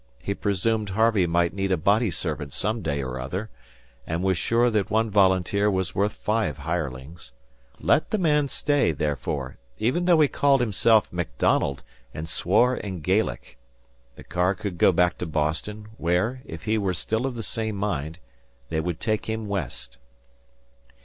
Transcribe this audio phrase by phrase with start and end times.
[0.23, 3.51] He presumed Harvey might need a body servant some day or other,
[4.07, 7.33] and was sure that one volunteer was worth five hirelings.
[7.79, 11.83] Let the man stay, therefore; even though he called himself MacDonald
[12.15, 13.59] and swore in Gaelic.
[14.15, 17.75] The car could go back to Boston, where, if he were still of the same
[17.75, 18.17] mind,
[18.69, 19.99] they would take him West.